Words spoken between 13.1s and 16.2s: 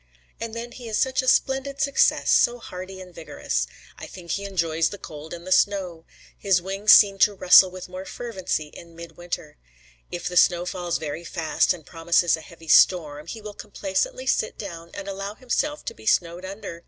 he will complacently sit down and allow himself to be